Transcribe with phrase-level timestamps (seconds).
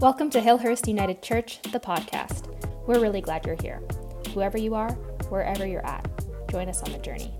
[0.00, 2.46] Welcome to Hillhurst United Church, the podcast.
[2.86, 3.82] We're really glad you're here.
[4.32, 4.92] Whoever you are,
[5.28, 6.08] wherever you're at,
[6.52, 7.34] join us on the journey.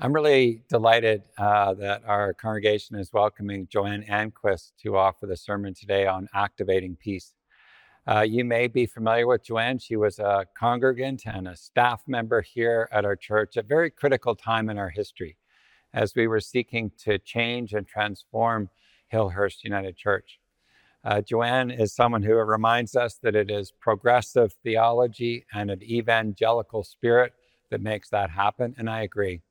[0.00, 5.74] I'm really delighted uh, that our congregation is welcoming Joanne Anquist to offer the sermon
[5.74, 7.34] today on activating peace.
[8.08, 9.78] Uh, you may be familiar with Joanne.
[9.78, 13.90] She was a congregant and a staff member here at our church at a very
[13.90, 15.36] critical time in our history
[15.94, 18.70] as we were seeking to change and transform
[19.12, 20.40] Hillhurst United Church.
[21.04, 26.82] Uh, Joanne is someone who reminds us that it is progressive theology and an evangelical
[26.82, 27.32] spirit
[27.70, 29.42] that makes that happen, and I agree.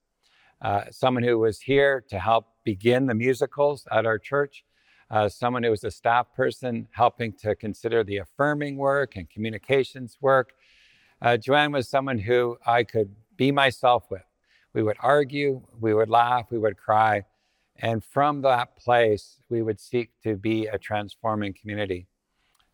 [0.61, 4.65] Uh, someone who was here to help begin the musicals at our church,
[5.09, 10.17] uh, someone who was a staff person helping to consider the affirming work and communications
[10.19, 10.53] work.
[11.21, 14.23] Uh, Joanne was someone who I could be myself with.
[14.73, 17.23] We would argue, we would laugh, we would cry,
[17.79, 22.07] and from that place, we would seek to be a transforming community.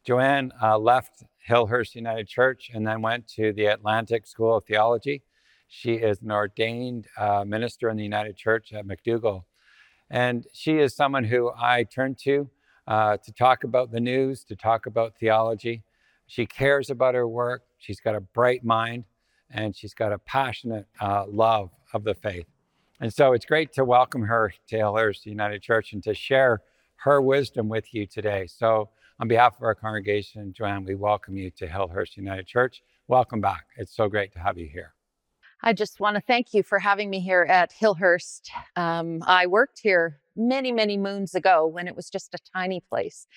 [0.06, 5.24] Joanne uh, left Hillhurst United Church and then went to the Atlantic School of Theology.
[5.68, 9.44] She is an ordained uh, minister in the United Church at McDougall.
[10.10, 12.50] And she is someone who I turn to
[12.88, 15.84] uh, to talk about the news, to talk about theology.
[16.28, 17.64] She cares about her work.
[17.78, 19.06] She's got a bright mind
[19.50, 22.48] and she's got a passionate uh, love of the faith.
[23.00, 26.62] And so it's great to welcome her to Hillhurst United Church and to share
[26.98, 28.48] her wisdom with you today.
[28.48, 32.82] So, on behalf of our congregation, Joanne, we welcome you to Hillhurst United Church.
[33.08, 33.66] Welcome back.
[33.78, 34.94] It's so great to have you here.
[35.62, 38.50] I just want to thank you for having me here at Hillhurst.
[38.76, 43.28] Um, I worked here many, many moons ago when it was just a tiny place.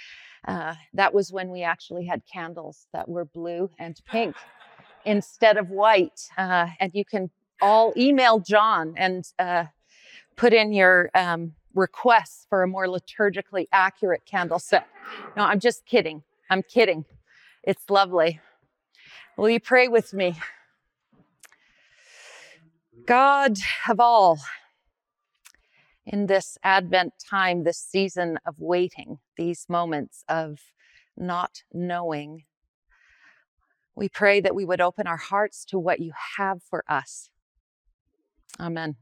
[0.46, 4.36] Uh, that was when we actually had candles that were blue and pink
[5.04, 6.28] instead of white.
[6.36, 9.64] Uh, and you can all email John and uh,
[10.36, 14.86] put in your um, requests for a more liturgically accurate candle set.
[15.36, 16.22] No, I'm just kidding.
[16.50, 17.04] I'm kidding.
[17.62, 18.40] It's lovely.
[19.36, 20.36] Will you pray with me?
[23.06, 23.58] God
[23.88, 24.40] of all,
[26.06, 30.60] in this Advent time, this season of waiting, these moments of
[31.16, 32.44] not knowing,
[33.94, 37.30] we pray that we would open our hearts to what you have for us.
[38.58, 38.96] Amen.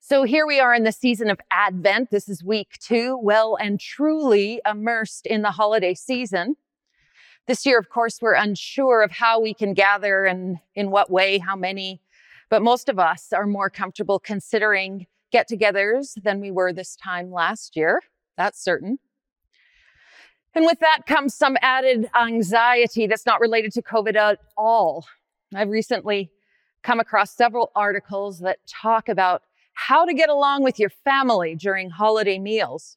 [0.00, 2.10] So here we are in the season of Advent.
[2.10, 6.56] This is week two, well and truly immersed in the holiday season.
[7.46, 11.38] This year, of course, we're unsure of how we can gather and in what way,
[11.38, 12.00] how many,
[12.50, 17.32] but most of us are more comfortable considering get togethers than we were this time
[17.32, 18.00] last year.
[18.36, 18.98] That's certain.
[20.54, 25.06] And with that comes some added anxiety that's not related to COVID at all.
[25.54, 26.30] I've recently
[26.82, 29.42] come across several articles that talk about
[29.74, 32.96] how to get along with your family during holiday meals.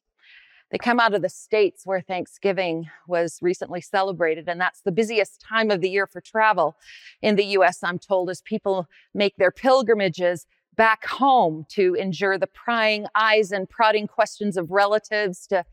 [0.70, 5.40] They come out of the states where Thanksgiving was recently celebrated, and that's the busiest
[5.40, 6.76] time of the year for travel
[7.22, 12.48] in the US, I'm told, as people make their pilgrimages back home to endure the
[12.48, 15.64] prying eyes and prodding questions of relatives, to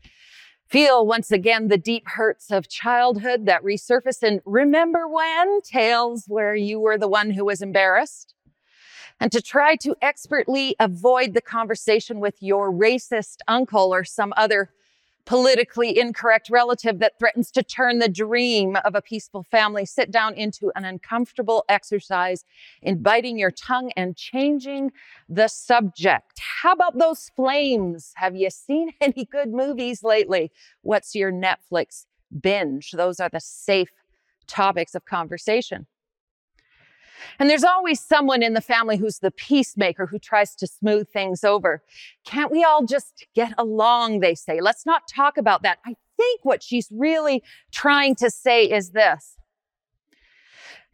[0.68, 6.54] Feel once again the deep hurts of childhood that resurface and remember when tales where
[6.54, 8.34] you were the one who was embarrassed.
[9.20, 14.70] And to try to expertly avoid the conversation with your racist uncle or some other
[15.26, 20.34] politically incorrect relative that threatens to turn the dream of a peaceful family sit down
[20.34, 22.44] into an uncomfortable exercise
[22.82, 24.90] in biting your tongue and changing
[25.28, 26.38] the subject.
[26.62, 28.12] How about those flames?
[28.16, 30.52] Have you seen any good movies lately?
[30.82, 32.04] What's your Netflix
[32.40, 32.90] binge?
[32.92, 33.90] Those are the safe
[34.46, 35.86] topics of conversation.
[37.38, 41.44] And there's always someone in the family who's the peacemaker who tries to smooth things
[41.44, 41.82] over.
[42.24, 44.20] Can't we all just get along?
[44.20, 44.60] They say.
[44.60, 45.78] Let's not talk about that.
[45.84, 47.42] I think what she's really
[47.72, 49.36] trying to say is this.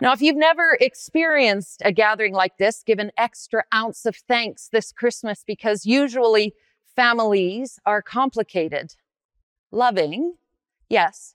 [0.01, 4.69] Now, if you've never experienced a gathering like this, give an extra ounce of thanks
[4.69, 6.55] this Christmas because usually
[6.97, 8.95] families are complicated.
[9.71, 10.35] Loving,
[10.89, 11.35] yes,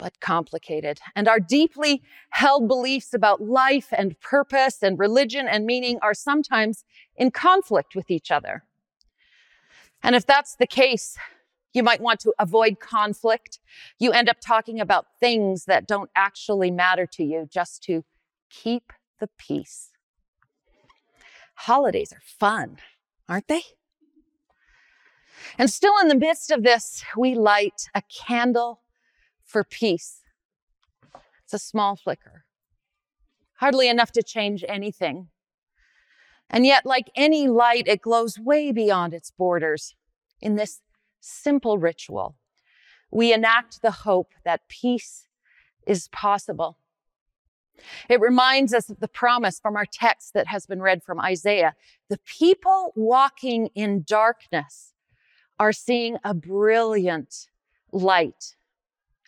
[0.00, 0.98] but complicated.
[1.14, 6.84] And our deeply held beliefs about life and purpose and religion and meaning are sometimes
[7.16, 8.64] in conflict with each other.
[10.02, 11.18] And if that's the case,
[11.74, 13.60] you might want to avoid conflict.
[13.98, 18.02] You end up talking about things that don't actually matter to you just to
[18.48, 19.90] keep the peace.
[21.54, 22.78] Holidays are fun,
[23.28, 23.62] aren't they?
[25.58, 28.80] And still in the midst of this, we light a candle
[29.50, 30.20] for peace.
[31.44, 32.44] It's a small flicker,
[33.54, 35.28] hardly enough to change anything.
[36.48, 39.94] And yet, like any light, it glows way beyond its borders
[40.40, 40.80] in this
[41.20, 42.36] simple ritual.
[43.10, 45.26] we enact the hope that peace
[45.86, 46.78] is possible.
[48.08, 51.74] It reminds us of the promise from our text that has been read from Isaiah.
[52.08, 54.92] The people walking in darkness
[55.58, 57.48] are seeing a brilliant
[57.90, 58.54] light.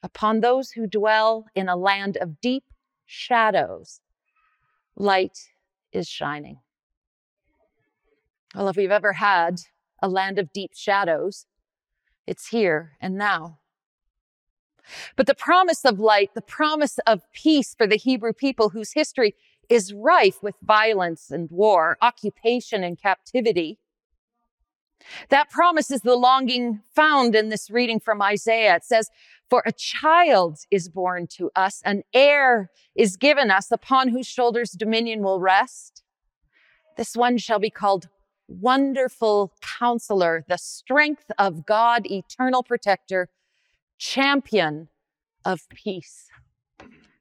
[0.02, 2.64] Upon those who dwell in a land of deep
[3.06, 4.00] shadows,
[4.96, 5.38] light
[5.93, 6.58] is shining.
[8.54, 9.60] Well, if we've ever had
[10.02, 11.46] a land of deep shadows,
[12.26, 13.60] it's here and now.
[15.16, 19.34] But the promise of light, the promise of peace for the Hebrew people whose history
[19.69, 23.78] is rife with violence and war, occupation and captivity.
[25.28, 28.76] That promise is the longing found in this reading from Isaiah.
[28.76, 29.10] It says,
[29.49, 34.72] For a child is born to us, an heir is given us, upon whose shoulders
[34.72, 36.02] dominion will rest.
[36.96, 38.08] This one shall be called
[38.49, 43.28] Wonderful Counselor, the strength of God, eternal protector,
[43.99, 44.88] champion
[45.44, 46.28] of peace.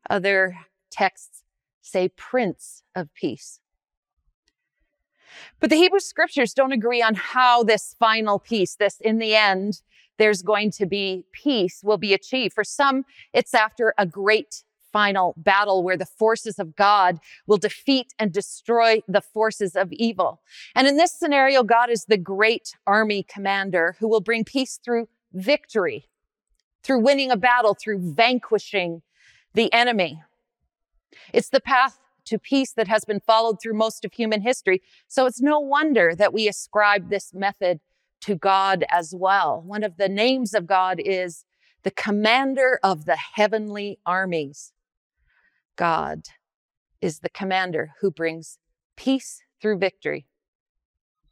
[0.09, 0.57] Other
[0.91, 1.43] texts
[1.81, 3.59] say Prince of Peace.
[5.59, 9.81] But the Hebrew scriptures don't agree on how this final peace, this in the end,
[10.17, 12.53] there's going to be peace will be achieved.
[12.53, 18.13] For some, it's after a great final battle where the forces of God will defeat
[18.19, 20.41] and destroy the forces of evil.
[20.75, 25.07] And in this scenario, God is the great army commander who will bring peace through
[25.33, 26.09] victory
[26.83, 29.01] through winning a battle, through vanquishing
[29.53, 30.23] the enemy.
[31.33, 34.81] It's the path to peace that has been followed through most of human history.
[35.07, 37.79] So it's no wonder that we ascribe this method
[38.21, 39.61] to God as well.
[39.65, 41.43] One of the names of God is
[41.83, 44.71] the commander of the heavenly armies.
[45.75, 46.21] God
[47.01, 48.59] is the commander who brings
[48.95, 50.27] peace through victory.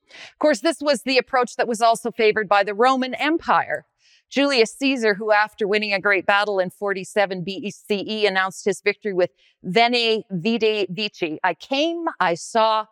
[0.09, 3.85] Of course, this was the approach that was also favored by the Roman Empire.
[4.29, 9.31] Julius Caesar, who after winning a great battle in 47 BCE announced his victory with
[9.63, 11.39] Veni Vidi Vici.
[11.43, 12.85] I came, I saw,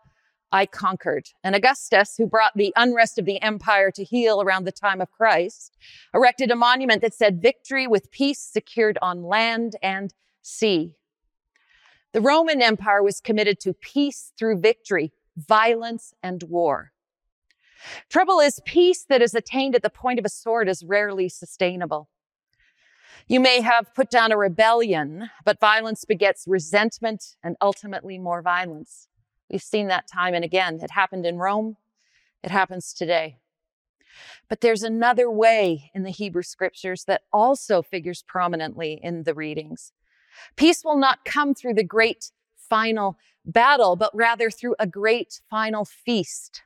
[0.51, 1.28] I conquered.
[1.44, 5.12] And Augustus, who brought the unrest of the empire to heel around the time of
[5.12, 5.78] Christ,
[6.13, 10.95] erected a monument that said victory with peace secured on land and sea.
[12.13, 16.94] The Roman Empire was committed to peace through victory, violence and war.
[18.09, 22.09] Trouble is, peace that is attained at the point of a sword is rarely sustainable.
[23.27, 29.09] You may have put down a rebellion, but violence begets resentment and ultimately more violence.
[29.50, 30.79] We've seen that time and again.
[30.81, 31.77] It happened in Rome.
[32.44, 33.38] It happens today.
[34.50, 39.91] But there's another way in the Hebrew scriptures that also figures prominently in the readings.
[40.56, 45.85] Peace will not come through the great final battle, but rather through a great final
[45.85, 46.63] feast.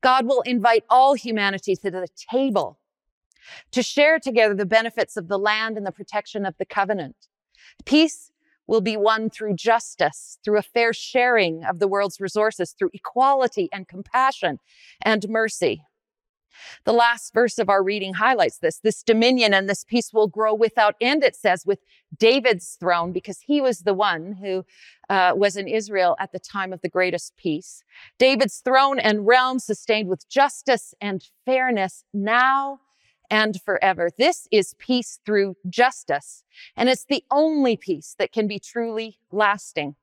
[0.00, 2.78] God will invite all humanity to the table
[3.72, 7.16] to share together the benefits of the land and the protection of the covenant.
[7.84, 8.30] Peace
[8.66, 13.68] will be won through justice, through a fair sharing of the world's resources, through equality
[13.72, 14.58] and compassion
[15.02, 15.82] and mercy.
[16.84, 18.78] The last verse of our reading highlights this.
[18.78, 21.80] This dominion and this peace will grow without end, it says, with
[22.16, 24.64] David's throne, because he was the one who
[25.08, 27.82] uh, was in Israel at the time of the greatest peace.
[28.18, 32.80] David's throne and realm sustained with justice and fairness now
[33.30, 34.10] and forever.
[34.18, 36.42] This is peace through justice,
[36.76, 39.94] and it's the only peace that can be truly lasting.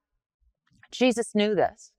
[0.91, 1.91] Jesus knew this.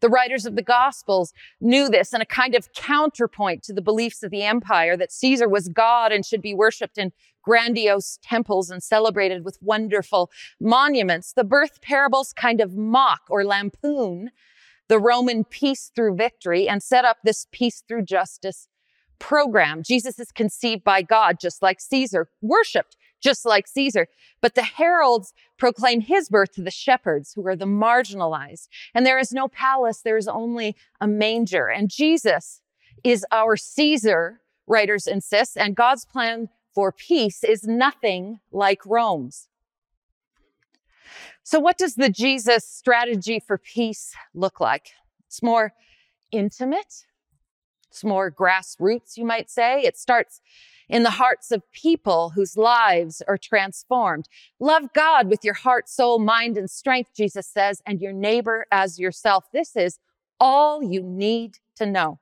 [0.00, 4.22] The writers of the Gospels knew this and a kind of counterpoint to the beliefs
[4.22, 7.12] of the empire that Caesar was God and should be worshiped in
[7.42, 11.32] grandiose temples and celebrated with wonderful monuments.
[11.32, 14.30] The birth parables kind of mock or lampoon
[14.88, 18.68] the Roman peace through victory and set up this peace through justice
[19.18, 19.82] program.
[19.82, 24.06] Jesus is conceived by God, just like Caesar, worshiped just like Caesar.
[24.42, 28.68] But the heralds proclaim his birth to the shepherds who are the marginalized.
[28.94, 31.68] And there is no palace, there is only a manger.
[31.68, 32.60] And Jesus
[33.02, 39.48] is our Caesar, writers insist, and God's plan for peace is nothing like Rome's.
[41.42, 44.90] So, what does the Jesus strategy for peace look like?
[45.26, 45.72] It's more
[46.32, 47.04] intimate,
[47.90, 49.82] it's more grassroots, you might say.
[49.82, 50.40] It starts
[50.88, 54.28] in the hearts of people whose lives are transformed.
[54.60, 58.98] Love God with your heart, soul, mind, and strength, Jesus says, and your neighbor as
[58.98, 59.44] yourself.
[59.52, 59.98] This is
[60.38, 62.20] all you need to know.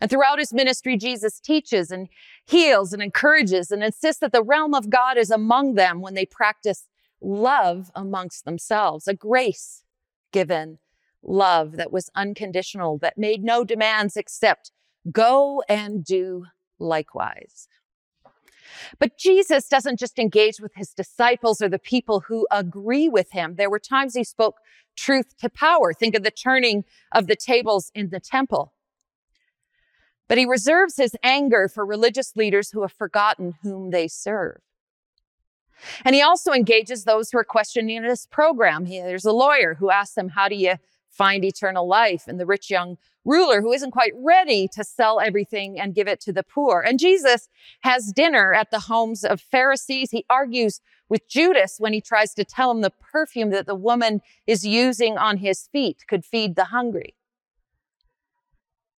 [0.00, 2.08] And throughout his ministry, Jesus teaches and
[2.44, 6.26] heals and encourages and insists that the realm of God is among them when they
[6.26, 6.86] practice
[7.20, 9.82] love amongst themselves, a grace
[10.32, 10.78] given
[11.22, 14.70] love that was unconditional, that made no demands except
[15.10, 16.44] go and do
[16.78, 17.68] likewise.
[18.98, 23.54] But Jesus doesn't just engage with his disciples or the people who agree with him.
[23.56, 24.56] There were times he spoke
[24.96, 25.92] truth to power.
[25.92, 28.72] Think of the turning of the tables in the temple.
[30.28, 34.60] But he reserves his anger for religious leaders who have forgotten whom they serve.
[36.04, 38.84] And he also engages those who are questioning his program.
[38.84, 40.74] He, there's a lawyer who asks him, How do you
[41.10, 42.24] find eternal life?
[42.26, 46.20] And the rich young ruler who isn't quite ready to sell everything and give it
[46.20, 46.80] to the poor.
[46.80, 47.48] And Jesus
[47.80, 50.10] has dinner at the homes of Pharisees.
[50.10, 54.22] He argues with Judas when he tries to tell him the perfume that the woman
[54.46, 57.14] is using on his feet could feed the hungry.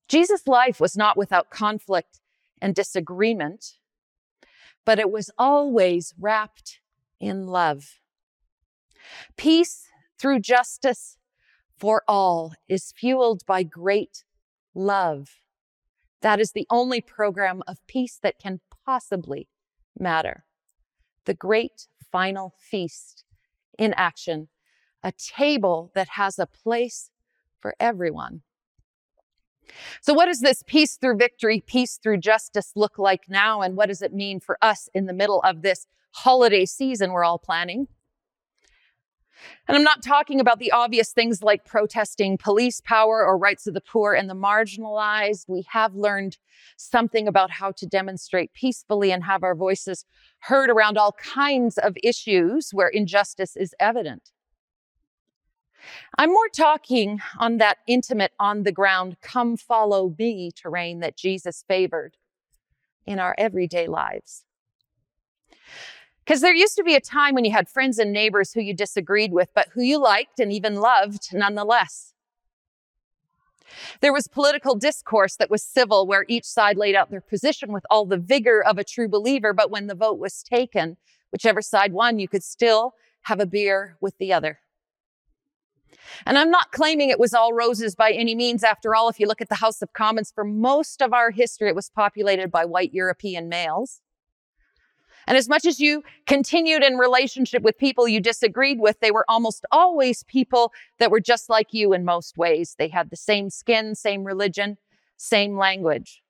[0.08, 2.20] Jesus' life was not without conflict
[2.60, 3.74] and disagreement,
[4.84, 6.80] but it was always wrapped
[7.20, 8.00] in love.
[9.36, 9.86] Peace
[10.18, 11.16] through justice
[11.80, 14.24] for all is fueled by great
[14.74, 15.30] love.
[16.20, 19.48] That is the only program of peace that can possibly
[19.98, 20.44] matter.
[21.24, 23.24] The great final feast
[23.78, 24.48] in action,
[25.02, 27.10] a table that has a place
[27.58, 28.42] for everyone.
[30.02, 33.62] So, what does this peace through victory, peace through justice look like now?
[33.62, 37.24] And what does it mean for us in the middle of this holiday season we're
[37.24, 37.86] all planning?
[39.68, 43.74] And I'm not talking about the obvious things like protesting police power or rights of
[43.74, 45.48] the poor and the marginalized.
[45.48, 46.38] We have learned
[46.76, 50.04] something about how to demonstrate peacefully and have our voices
[50.40, 54.30] heard around all kinds of issues where injustice is evident.
[56.18, 61.64] I'm more talking on that intimate, on the ground, come follow me terrain that Jesus
[61.66, 62.16] favored
[63.06, 64.44] in our everyday lives.
[66.30, 68.72] Because there used to be a time when you had friends and neighbors who you
[68.72, 72.14] disagreed with, but who you liked and even loved nonetheless.
[74.00, 77.84] There was political discourse that was civil, where each side laid out their position with
[77.90, 79.52] all the vigor of a true believer.
[79.52, 80.98] But when the vote was taken,
[81.32, 84.60] whichever side won, you could still have a beer with the other.
[86.24, 88.62] And I'm not claiming it was all roses by any means.
[88.62, 91.68] After all, if you look at the House of Commons, for most of our history,
[91.68, 94.00] it was populated by white European males.
[95.30, 99.24] And as much as you continued in relationship with people you disagreed with, they were
[99.28, 102.74] almost always people that were just like you in most ways.
[102.76, 104.76] They had the same skin, same religion,
[105.16, 106.20] same language.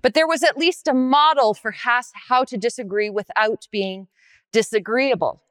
[0.00, 4.06] But there was at least a model for how to disagree without being
[4.52, 5.42] disagreeable.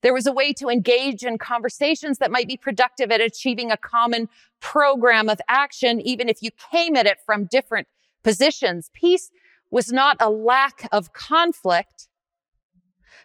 [0.00, 3.76] There was a way to engage in conversations that might be productive at achieving a
[3.76, 7.88] common program of action, even if you came at it from different
[8.24, 8.90] positions.
[8.94, 9.30] Peace
[9.70, 12.08] was not a lack of conflict,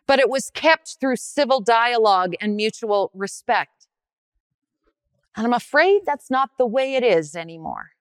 [0.07, 3.87] but it was kept through civil dialogue and mutual respect.
[5.35, 7.91] And I'm afraid that's not the way it is anymore.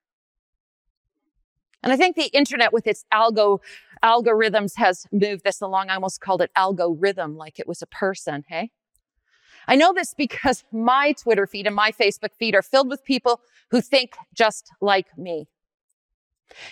[1.82, 3.58] And I think the internet with its algo
[4.02, 5.88] algorithms has moved this along.
[5.88, 8.70] I almost called it algorithm, like it was a person, hey?
[9.68, 13.40] I know this because my Twitter feed and my Facebook feed are filled with people
[13.70, 15.48] who think just like me.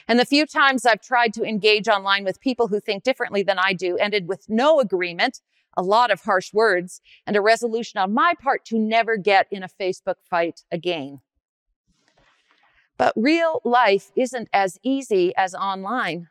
[0.09, 3.59] And the few times I've tried to engage online with people who think differently than
[3.59, 5.41] I do ended with no agreement,
[5.77, 9.63] a lot of harsh words, and a resolution on my part to never get in
[9.63, 11.21] a Facebook fight again.
[12.97, 16.29] But real life isn't as easy as online.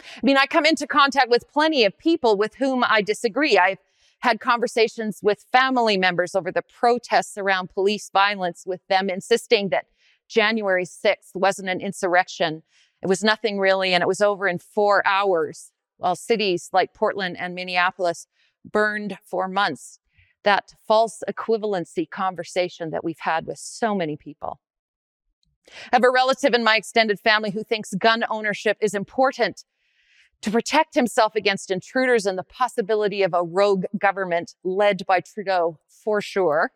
[0.00, 3.58] I mean, I come into contact with plenty of people with whom I disagree.
[3.58, 3.78] I've
[4.20, 9.86] had conversations with family members over the protests around police violence, with them insisting that
[10.30, 12.62] January 6th wasn't an insurrection.
[13.02, 17.36] It was nothing really, and it was over in four hours, while cities like Portland
[17.38, 18.26] and Minneapolis
[18.64, 19.98] burned for months.
[20.44, 24.60] That false equivalency conversation that we've had with so many people.
[25.68, 29.64] I have a relative in my extended family who thinks gun ownership is important
[30.42, 35.78] to protect himself against intruders and the possibility of a rogue government led by Trudeau
[35.88, 36.72] for sure.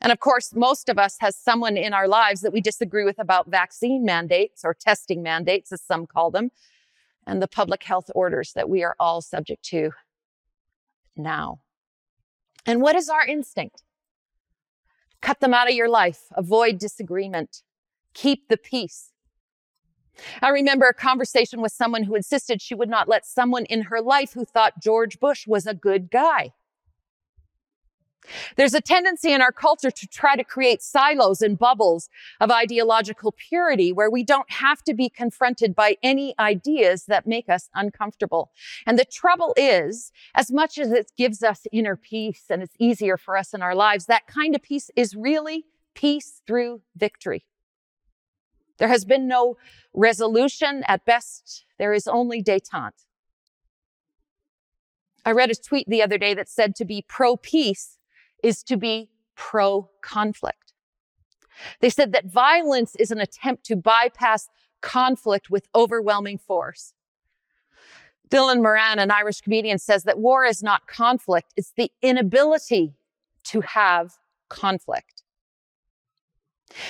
[0.00, 3.18] And of course, most of us has someone in our lives that we disagree with
[3.18, 6.50] about vaccine mandates or testing mandates, as some call them,
[7.26, 9.90] and the public health orders that we are all subject to
[11.16, 11.60] now.
[12.66, 13.82] And what is our instinct?
[15.22, 16.24] Cut them out of your life.
[16.32, 17.62] Avoid disagreement.
[18.12, 19.12] Keep the peace.
[20.40, 24.00] I remember a conversation with someone who insisted she would not let someone in her
[24.00, 26.52] life who thought George Bush was a good guy.
[28.56, 32.08] There's a tendency in our culture to try to create silos and bubbles
[32.40, 37.48] of ideological purity where we don't have to be confronted by any ideas that make
[37.48, 38.50] us uncomfortable.
[38.86, 43.16] And the trouble is, as much as it gives us inner peace and it's easier
[43.16, 45.64] for us in our lives, that kind of peace is really
[45.94, 47.44] peace through victory.
[48.78, 49.56] There has been no
[49.94, 50.84] resolution.
[50.86, 53.06] At best, there is only detente.
[55.24, 57.95] I read a tweet the other day that said to be pro peace
[58.42, 60.72] is to be pro conflict.
[61.80, 64.48] They said that violence is an attempt to bypass
[64.82, 66.92] conflict with overwhelming force.
[68.28, 72.94] Dylan Moran, an Irish comedian, says that war is not conflict, it's the inability
[73.44, 74.14] to have
[74.48, 75.22] conflict.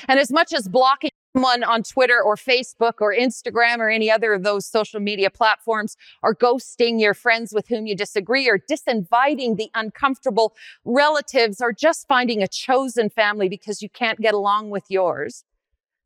[0.09, 4.33] And as much as blocking someone on Twitter or Facebook or Instagram or any other
[4.33, 9.57] of those social media platforms, or ghosting your friends with whom you disagree, or disinviting
[9.57, 10.55] the uncomfortable
[10.87, 15.45] relatives, or just finding a chosen family because you can't get along with yours,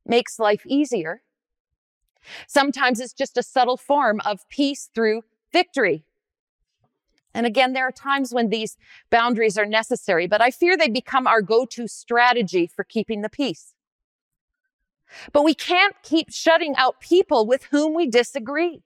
[0.04, 1.22] makes life easier.
[2.48, 5.22] Sometimes it's just a subtle form of peace through
[5.52, 6.02] victory.
[7.32, 8.76] And again, there are times when these
[9.10, 13.74] boundaries are necessary, but I fear they become our go-to strategy for keeping the peace.
[15.32, 18.82] But we can't keep shutting out people with whom we disagree.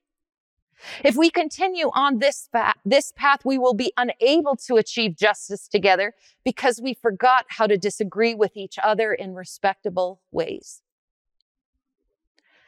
[1.04, 5.68] If we continue on this, path, this path, we will be unable to achieve justice
[5.68, 6.14] together
[6.44, 10.82] because we forgot how to disagree with each other in respectable ways.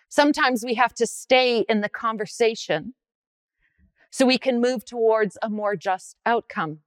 [0.09, 2.95] Sometimes we have to stay in the conversation
[4.11, 6.79] so we can move towards a more just outcome.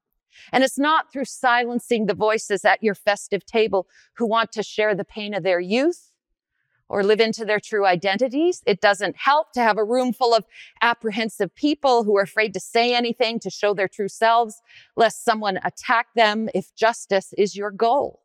[0.51, 4.95] And it's not through silencing the voices at your festive table who want to share
[4.95, 6.08] the pain of their youth
[6.89, 8.61] or live into their true identities.
[8.65, 10.45] It doesn't help to have a room full of
[10.81, 14.61] apprehensive people who are afraid to say anything, to show their true selves,
[14.97, 18.21] lest someone attack them if justice is your goal.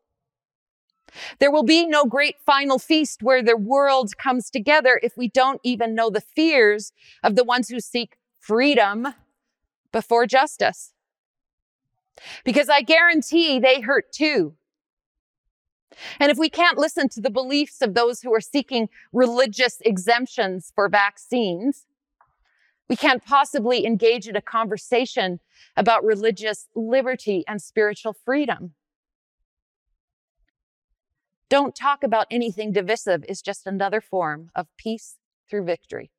[1.39, 5.61] There will be no great final feast where the world comes together if we don't
[5.63, 6.91] even know the fears
[7.23, 9.07] of the ones who seek freedom
[9.91, 10.93] before justice.
[12.43, 14.55] Because I guarantee they hurt too.
[16.19, 20.71] And if we can't listen to the beliefs of those who are seeking religious exemptions
[20.75, 21.85] for vaccines,
[22.89, 25.39] we can't possibly engage in a conversation
[25.75, 28.73] about religious liberty and spiritual freedom.
[31.49, 35.17] Don't talk about anything divisive is just another form of peace
[35.49, 36.11] through victory.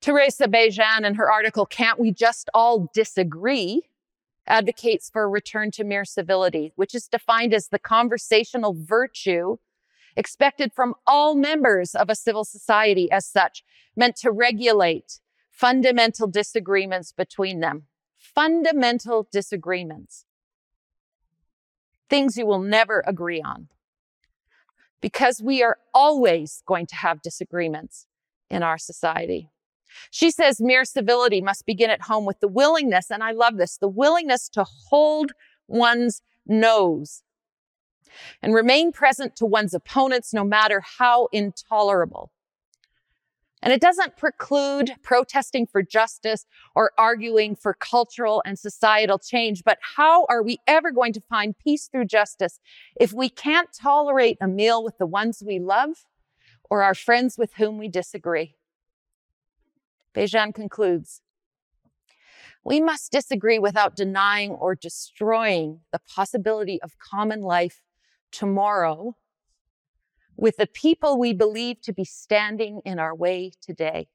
[0.00, 3.82] Teresa Bejan in her article, Can't We Just All Disagree?
[4.46, 9.56] Advocates for a return to mere civility, which is defined as the conversational virtue
[10.16, 13.62] expected from all members of a civil society as such,
[13.96, 17.84] meant to regulate fundamental disagreements between them.
[18.18, 20.24] Fundamental disagreements.
[22.08, 23.68] Things you will never agree on.
[25.00, 28.06] Because we are always going to have disagreements
[28.50, 29.51] in our society.
[30.10, 33.76] She says mere civility must begin at home with the willingness, and I love this,
[33.76, 35.32] the willingness to hold
[35.68, 37.22] one's nose
[38.42, 42.30] and remain present to one's opponents no matter how intolerable.
[43.62, 49.78] And it doesn't preclude protesting for justice or arguing for cultural and societal change, but
[49.96, 52.58] how are we ever going to find peace through justice
[53.00, 56.06] if we can't tolerate a meal with the ones we love
[56.68, 58.56] or our friends with whom we disagree?
[60.14, 61.22] Bejan concludes,
[62.64, 67.82] we must disagree without denying or destroying the possibility of common life
[68.30, 69.16] tomorrow
[70.36, 74.08] with the people we believe to be standing in our way today.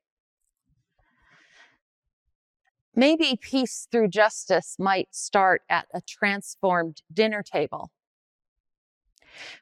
[2.96, 7.92] Maybe peace through justice might start at a transformed dinner table,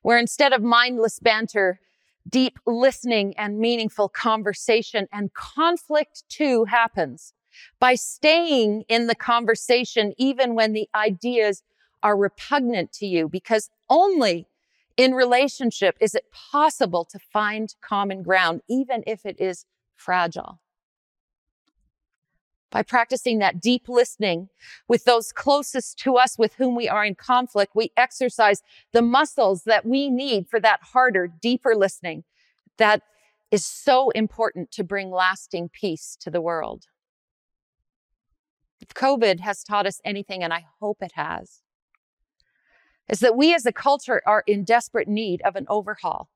[0.01, 1.81] where instead of mindless banter,
[2.27, 7.33] deep listening and meaningful conversation and conflict too happens.
[7.79, 11.63] By staying in the conversation even when the ideas
[12.03, 14.47] are repugnant to you because only
[14.97, 20.59] in relationship is it possible to find common ground even if it is fragile
[22.71, 24.49] by practicing that deep listening
[24.87, 29.63] with those closest to us with whom we are in conflict, we exercise the muscles
[29.63, 32.23] that we need for that harder, deeper listening
[32.77, 33.01] that
[33.51, 36.85] is so important to bring lasting peace to the world.
[38.81, 41.61] If COVID has taught us anything, and I hope it has,
[43.07, 46.29] is that we as a culture are in desperate need of an overhaul.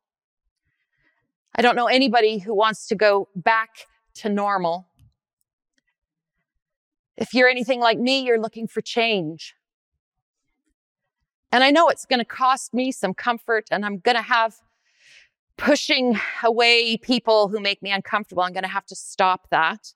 [1.55, 3.69] I don't know anybody who wants to go back
[4.15, 4.87] to normal
[7.19, 9.53] if you're anything like me, you're looking for change.
[11.51, 14.55] And I know it's going to cost me some comfort and I'm going to have
[15.57, 18.43] pushing away people who make me uncomfortable.
[18.43, 19.93] I'm going to have to stop that.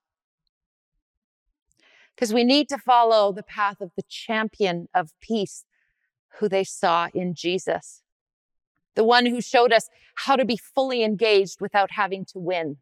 [2.13, 5.63] Because we need to follow the path of the champion of peace
[6.39, 8.01] who they saw in Jesus.
[8.95, 12.77] the one who showed us how to be fully engaged without having to win.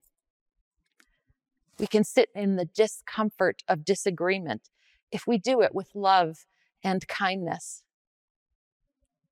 [1.80, 4.70] We can sit in the discomfort of disagreement
[5.12, 6.46] if we do it with love
[6.84, 7.84] and kindness.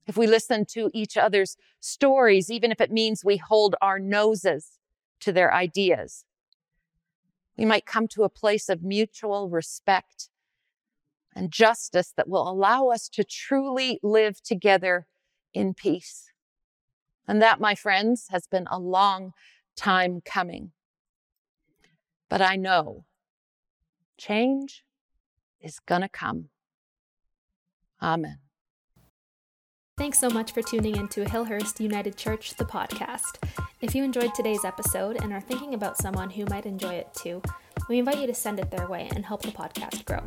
[0.07, 4.79] If we listen to each other's stories, even if it means we hold our noses
[5.19, 6.25] to their ideas,
[7.57, 10.29] we might come to a place of mutual respect
[11.35, 15.05] and justice that will allow us to truly live together
[15.53, 16.31] in peace.
[17.27, 19.33] And that, my friends, has been a long
[19.75, 20.71] time coming.
[22.29, 23.05] But I know
[24.17, 24.83] change
[25.59, 26.49] is going to come.
[28.01, 28.39] Amen.
[29.97, 33.43] Thanks so much for tuning in to Hillhurst United Church, the podcast.
[33.81, 37.41] If you enjoyed today's episode and are thinking about someone who might enjoy it too,
[37.89, 40.21] we invite you to send it their way and help the podcast grow.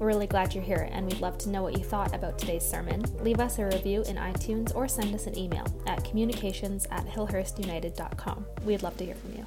[0.00, 2.68] We're really glad you're here and we'd love to know what you thought about today's
[2.68, 3.04] sermon.
[3.20, 8.46] Leave us a review in iTunes or send us an email at communications at hillhurstunited.com.
[8.64, 9.46] We'd love to hear from you.